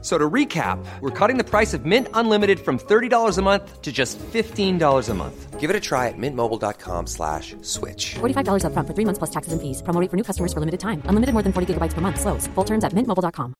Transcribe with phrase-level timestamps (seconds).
[0.00, 3.90] So to recap, we're cutting the price of Mint Unlimited from $30 a month to
[3.90, 5.58] just $15 a month.
[5.58, 8.14] Give it a try at mintmobile.com slash switch.
[8.20, 9.82] $45 upfront for three months plus taxes and fees.
[9.82, 11.02] Promo rate for new customers for limited time.
[11.10, 12.20] Unlimited more than 40 gigabytes per month.
[12.20, 12.46] Slows.
[12.54, 13.54] Full terms at mintmobile.com.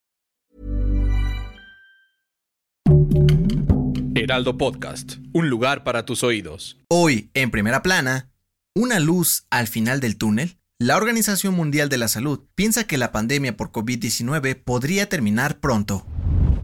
[4.14, 6.76] Heraldo Podcast, un lugar para tus oídos.
[6.88, 8.30] Hoy, en primera plana,
[8.74, 10.58] una luz al final del túnel.
[10.78, 16.04] La Organización Mundial de la Salud piensa que la pandemia por COVID-19 podría terminar pronto.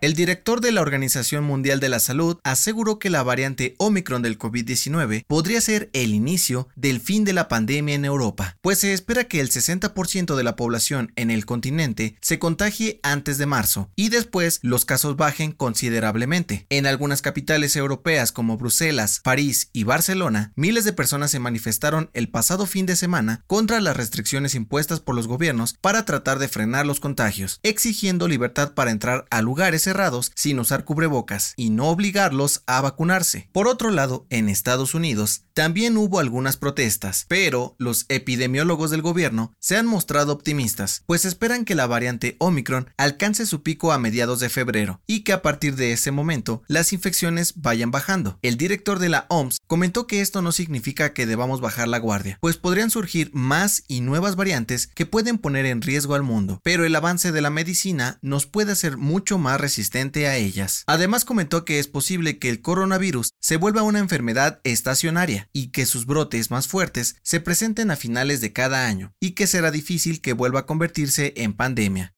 [0.00, 4.38] El director de la Organización Mundial de la Salud aseguró que la variante Omicron del
[4.38, 9.24] COVID-19 podría ser el inicio del fin de la pandemia en Europa, pues se espera
[9.24, 14.10] que el 60% de la población en el continente se contagie antes de marzo y
[14.10, 16.66] después los casos bajen considerablemente.
[16.68, 22.28] En algunas capitales europeas como Bruselas, París y Barcelona, miles de personas se manifestaron el
[22.28, 26.86] pasado fin de semana contra las restricciones impuestas por los gobiernos para tratar de frenar
[26.86, 32.62] los contagios, exigiendo libertad para entrar a lugares cerrados sin usar cubrebocas y no obligarlos
[32.66, 33.48] a vacunarse.
[33.52, 39.56] Por otro lado, en Estados Unidos también hubo algunas protestas, pero los epidemiólogos del gobierno
[39.58, 44.38] se han mostrado optimistas, pues esperan que la variante Omicron alcance su pico a mediados
[44.38, 48.38] de febrero y que a partir de ese momento las infecciones vayan bajando.
[48.42, 52.38] El director de la OMS comentó que esto no significa que debamos bajar la guardia,
[52.40, 56.84] pues podrían surgir más y nuevas variantes que pueden poner en riesgo al mundo, pero
[56.84, 60.84] el avance de la medicina nos puede hacer mucho más resistente a ellas.
[60.86, 65.86] Además comentó que es posible que el coronavirus se vuelva una enfermedad estacionaria y que
[65.86, 70.20] sus brotes más fuertes se presenten a finales de cada año y que será difícil
[70.20, 72.14] que vuelva a convertirse en pandemia.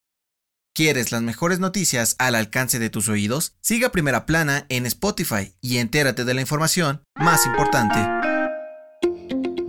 [0.74, 3.56] ¿Quieres las mejores noticias al alcance de tus oídos?
[3.60, 8.29] Siga Primera Plana en Spotify y entérate de la información más importante.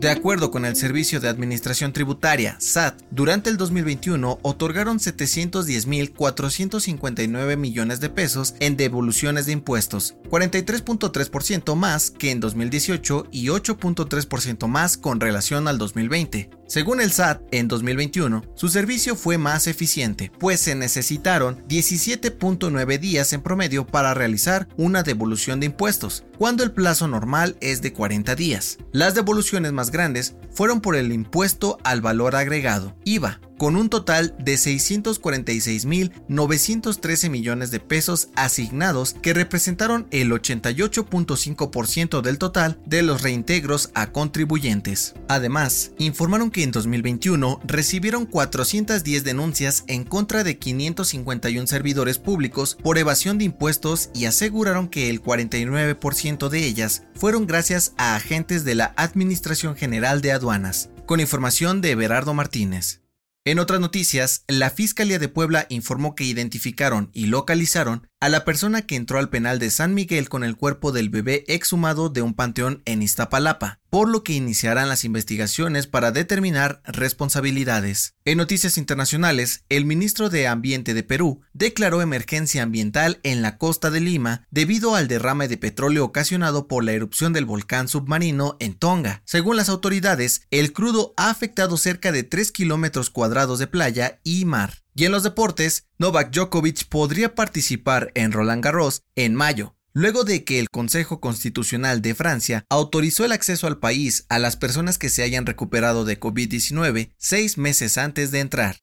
[0.01, 7.99] De acuerdo con el Servicio de Administración Tributaria, SAT, durante el 2021 otorgaron 710.459 millones
[7.99, 15.19] de pesos en devoluciones de impuestos, 43.3% más que en 2018 y 8.3% más con
[15.19, 16.49] relación al 2020.
[16.71, 23.33] Según el SAT, en 2021, su servicio fue más eficiente, pues se necesitaron 17.9 días
[23.33, 28.35] en promedio para realizar una devolución de impuestos, cuando el plazo normal es de 40
[28.35, 28.77] días.
[28.93, 34.55] Las devoluciones grandes fueron por el impuesto al valor agregado, IVA, con un total de
[34.55, 44.11] 646.913 millones de pesos asignados que representaron el 88.5% del total de los reintegros a
[44.11, 45.13] contribuyentes.
[45.27, 52.97] Además, informaron que en 2021 recibieron 410 denuncias en contra de 551 servidores públicos por
[52.97, 58.73] evasión de impuestos y aseguraron que el 49% de ellas fueron gracias a agentes de
[58.73, 60.89] la Administración General de Aduanas.
[61.05, 63.01] Con información de Berardo Martínez.
[63.43, 68.83] En otras noticias, la Fiscalía de Puebla informó que identificaron y localizaron a la persona
[68.83, 72.35] que entró al penal de San Miguel con el cuerpo del bebé exhumado de un
[72.35, 78.13] panteón en Iztapalapa, por lo que iniciarán las investigaciones para determinar responsabilidades.
[78.23, 83.89] En noticias internacionales, el ministro de Ambiente de Perú declaró emergencia ambiental en la costa
[83.89, 88.75] de Lima debido al derrame de petróleo ocasionado por la erupción del volcán submarino en
[88.75, 89.23] Tonga.
[89.25, 94.45] Según las autoridades, el crudo ha afectado cerca de 3 kilómetros cuadrados de playa y
[94.45, 94.81] mar.
[94.93, 100.43] Y en los deportes, Novak Djokovic podría participar en Roland Garros en mayo, luego de
[100.43, 105.09] que el Consejo Constitucional de Francia autorizó el acceso al país a las personas que
[105.09, 108.77] se hayan recuperado de COVID-19 seis meses antes de entrar.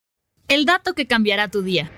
[0.48, 1.90] El dato que cambiará tu día.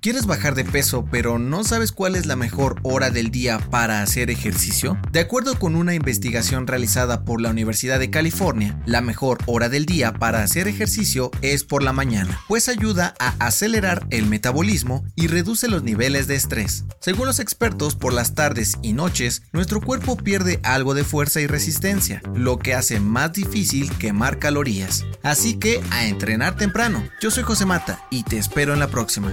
[0.00, 4.00] ¿Quieres bajar de peso pero no sabes cuál es la mejor hora del día para
[4.00, 4.96] hacer ejercicio?
[5.10, 9.86] De acuerdo con una investigación realizada por la Universidad de California, la mejor hora del
[9.86, 15.26] día para hacer ejercicio es por la mañana, pues ayuda a acelerar el metabolismo y
[15.26, 16.84] reduce los niveles de estrés.
[17.00, 21.48] Según los expertos, por las tardes y noches, nuestro cuerpo pierde algo de fuerza y
[21.48, 25.04] resistencia, lo que hace más difícil quemar calorías.
[25.24, 27.02] Así que a entrenar temprano.
[27.20, 29.32] Yo soy José Mata y te espero en la próxima.